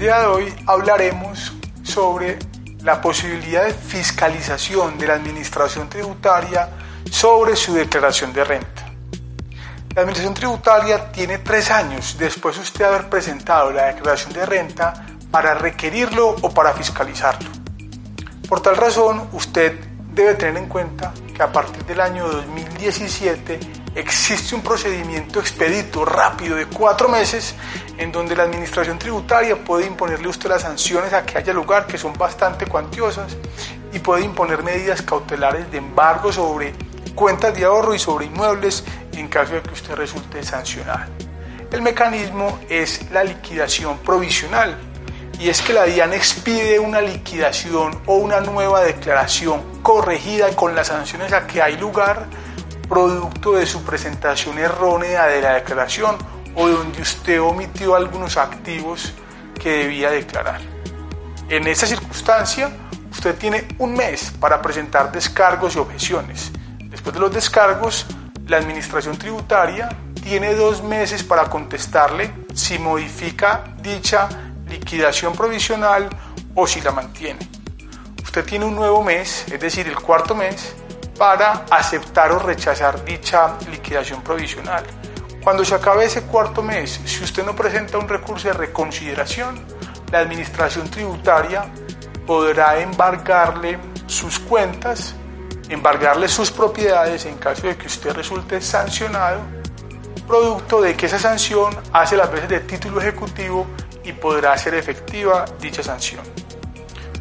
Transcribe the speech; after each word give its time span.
día 0.00 0.20
de 0.20 0.26
hoy 0.28 0.54
hablaremos 0.66 1.52
sobre 1.82 2.38
la 2.82 3.02
posibilidad 3.02 3.66
de 3.66 3.74
fiscalización 3.74 4.96
de 4.96 5.06
la 5.06 5.14
Administración 5.14 5.90
Tributaria 5.90 6.70
sobre 7.10 7.54
su 7.54 7.74
declaración 7.74 8.32
de 8.32 8.42
renta. 8.42 8.86
La 9.94 10.00
Administración 10.00 10.32
Tributaria 10.32 11.12
tiene 11.12 11.40
tres 11.40 11.70
años 11.70 12.16
después 12.18 12.56
de 12.56 12.62
usted 12.62 12.86
haber 12.86 13.10
presentado 13.10 13.72
la 13.72 13.88
declaración 13.88 14.32
de 14.32 14.46
renta 14.46 15.04
para 15.30 15.52
requerirlo 15.52 16.30
o 16.40 16.50
para 16.50 16.72
fiscalizarlo. 16.72 17.50
Por 18.48 18.62
tal 18.62 18.78
razón, 18.78 19.28
usted 19.32 19.78
debe 20.14 20.32
tener 20.32 20.56
en 20.56 20.68
cuenta 20.70 21.12
que 21.36 21.42
a 21.42 21.52
partir 21.52 21.84
del 21.84 22.00
año 22.00 22.26
2017 22.26 23.60
existe 23.94 24.54
un 24.54 24.62
procedimiento 24.62 25.40
expedito, 25.40 26.04
rápido, 26.04 26.56
de 26.56 26.66
cuatro 26.66 27.08
meses, 27.08 27.54
en 27.98 28.12
donde 28.12 28.36
la 28.36 28.44
Administración 28.44 28.98
Tributaria 28.98 29.56
puede 29.64 29.86
imponerle 29.86 30.26
a 30.26 30.30
usted 30.30 30.48
las 30.48 30.62
sanciones 30.62 31.12
a 31.12 31.24
que 31.24 31.38
haya 31.38 31.52
lugar, 31.52 31.86
que 31.86 31.98
son 31.98 32.12
bastante 32.14 32.66
cuantiosas, 32.66 33.36
y 33.92 33.98
puede 33.98 34.24
imponer 34.24 34.62
medidas 34.62 35.02
cautelares 35.02 35.70
de 35.70 35.78
embargo 35.78 36.32
sobre 36.32 36.74
cuentas 37.14 37.54
de 37.54 37.64
ahorro 37.64 37.94
y 37.94 37.98
sobre 37.98 38.26
inmuebles 38.26 38.84
en 39.12 39.28
caso 39.28 39.54
de 39.54 39.62
que 39.62 39.72
usted 39.72 39.94
resulte 39.94 40.42
sancionado. 40.42 41.10
El 41.70 41.82
mecanismo 41.82 42.58
es 42.68 43.10
la 43.10 43.24
liquidación 43.24 43.98
provisional, 43.98 44.78
y 45.38 45.48
es 45.48 45.62
que 45.62 45.72
la 45.72 45.84
DIAN 45.84 46.12
expide 46.12 46.78
una 46.78 47.00
liquidación 47.00 47.98
o 48.06 48.16
una 48.16 48.40
nueva 48.40 48.82
declaración 48.82 49.62
corregida 49.82 50.54
con 50.54 50.74
las 50.74 50.88
sanciones 50.88 51.32
a 51.32 51.46
que 51.46 51.62
hay 51.62 51.78
lugar 51.78 52.26
producto 52.90 53.52
de 53.52 53.66
su 53.66 53.84
presentación 53.84 54.58
errónea 54.58 55.26
de 55.26 55.40
la 55.40 55.54
declaración 55.54 56.18
o 56.56 56.68
donde 56.68 57.00
usted 57.00 57.40
omitió 57.40 57.94
algunos 57.94 58.36
activos 58.36 59.12
que 59.54 59.70
debía 59.70 60.10
declarar. 60.10 60.60
En 61.48 61.68
esta 61.68 61.86
circunstancia, 61.86 62.68
usted 63.12 63.36
tiene 63.36 63.68
un 63.78 63.94
mes 63.94 64.32
para 64.40 64.60
presentar 64.60 65.12
descargos 65.12 65.76
y 65.76 65.78
objeciones. 65.78 66.50
Después 66.86 67.14
de 67.14 67.20
los 67.20 67.32
descargos, 67.32 68.06
la 68.48 68.56
Administración 68.56 69.16
Tributaria 69.16 69.88
tiene 70.24 70.56
dos 70.56 70.82
meses 70.82 71.22
para 71.22 71.48
contestarle 71.48 72.32
si 72.54 72.76
modifica 72.80 73.62
dicha 73.80 74.28
liquidación 74.68 75.32
provisional 75.34 76.08
o 76.56 76.66
si 76.66 76.80
la 76.80 76.90
mantiene. 76.90 77.48
Usted 78.20 78.44
tiene 78.44 78.64
un 78.64 78.74
nuevo 78.74 79.04
mes, 79.04 79.44
es 79.50 79.60
decir, 79.60 79.86
el 79.86 79.96
cuarto 79.96 80.34
mes, 80.34 80.74
para 81.20 81.66
aceptar 81.70 82.32
o 82.32 82.38
rechazar 82.38 83.04
dicha 83.04 83.58
liquidación 83.70 84.22
provisional. 84.22 84.82
Cuando 85.44 85.66
se 85.66 85.74
acabe 85.74 86.06
ese 86.06 86.22
cuarto 86.22 86.62
mes, 86.62 86.98
si 87.04 87.22
usted 87.22 87.44
no 87.44 87.54
presenta 87.54 87.98
un 87.98 88.08
recurso 88.08 88.48
de 88.48 88.54
reconsideración, 88.54 89.66
la 90.10 90.20
Administración 90.20 90.88
Tributaria 90.88 91.70
podrá 92.26 92.80
embargarle 92.80 93.78
sus 94.06 94.38
cuentas, 94.38 95.14
embargarle 95.68 96.26
sus 96.26 96.50
propiedades 96.50 97.26
en 97.26 97.36
caso 97.36 97.66
de 97.66 97.76
que 97.76 97.88
usted 97.88 98.14
resulte 98.14 98.58
sancionado, 98.62 99.40
producto 100.26 100.80
de 100.80 100.96
que 100.96 101.04
esa 101.04 101.18
sanción 101.18 101.76
hace 101.92 102.16
las 102.16 102.32
veces 102.32 102.48
de 102.48 102.60
título 102.60 102.98
ejecutivo 102.98 103.66
y 104.04 104.14
podrá 104.14 104.56
ser 104.56 104.72
efectiva 104.72 105.44
dicha 105.60 105.82
sanción. 105.82 106.22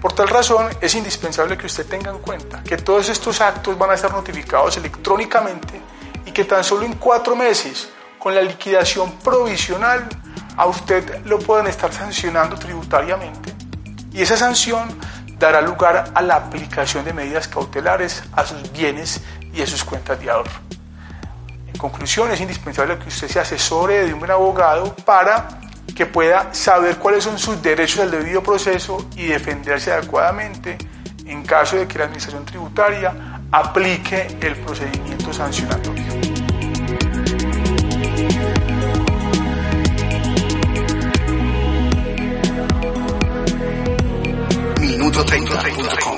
Por 0.01 0.13
tal 0.13 0.29
razón, 0.29 0.69
es 0.79 0.95
indispensable 0.95 1.57
que 1.57 1.65
usted 1.65 1.85
tenga 1.85 2.11
en 2.11 2.19
cuenta 2.19 2.63
que 2.63 2.77
todos 2.77 3.09
estos 3.09 3.41
actos 3.41 3.77
van 3.77 3.91
a 3.91 3.95
estar 3.95 4.11
notificados 4.11 4.77
electrónicamente 4.77 5.81
y 6.25 6.31
que 6.31 6.45
tan 6.45 6.63
solo 6.63 6.85
en 6.85 6.93
cuatro 6.93 7.35
meses, 7.35 7.89
con 8.17 8.33
la 8.33 8.41
liquidación 8.41 9.11
provisional, 9.19 10.07
a 10.55 10.65
usted 10.67 11.25
lo 11.25 11.39
pueden 11.39 11.67
estar 11.67 11.91
sancionando 11.91 12.57
tributariamente. 12.57 13.53
Y 14.13 14.21
esa 14.21 14.37
sanción 14.37 14.87
dará 15.37 15.61
lugar 15.61 16.11
a 16.13 16.21
la 16.21 16.35
aplicación 16.35 17.03
de 17.03 17.13
medidas 17.13 17.47
cautelares 17.49 18.23
a 18.33 18.45
sus 18.45 18.71
bienes 18.71 19.21
y 19.53 19.61
a 19.61 19.67
sus 19.67 19.83
cuentas 19.83 20.19
de 20.19 20.29
ahorro. 20.29 20.51
En 21.67 21.77
conclusión, 21.77 22.31
es 22.31 22.39
indispensable 22.39 22.97
que 22.99 23.09
usted 23.09 23.27
se 23.27 23.39
asesore 23.39 24.05
de 24.05 24.13
un 24.13 24.19
buen 24.19 24.31
abogado 24.31 24.95
para 24.95 25.59
que 25.93 26.05
pueda 26.05 26.53
saber 26.53 26.97
cuáles 26.97 27.23
son 27.23 27.37
sus 27.37 27.61
derechos 27.61 27.99
al 27.99 28.11
debido 28.11 28.41
proceso 28.43 29.07
y 29.15 29.27
defenderse 29.27 29.91
adecuadamente 29.91 30.77
en 31.25 31.43
caso 31.43 31.77
de 31.77 31.87
que 31.87 31.97
la 31.97 32.05
Administración 32.05 32.45
Tributaria 32.45 33.13
aplique 33.51 34.27
el 34.41 34.55
procedimiento 34.57 35.31
sancionatorio. 35.31 36.05
Minuto 44.79 45.25
30. 45.25 45.59
30. 45.59 46.08